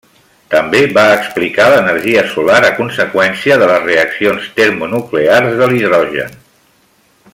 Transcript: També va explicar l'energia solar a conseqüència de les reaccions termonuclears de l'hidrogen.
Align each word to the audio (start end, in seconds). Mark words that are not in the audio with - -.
També 0.51 0.79
va 0.97 1.03
explicar 1.17 1.67
l'energia 1.73 2.23
solar 2.31 2.57
a 2.69 2.73
conseqüència 2.79 3.59
de 3.65 3.69
les 3.73 3.85
reaccions 3.91 4.49
termonuclears 4.61 5.55
de 5.61 5.69
l'hidrogen. 5.75 6.35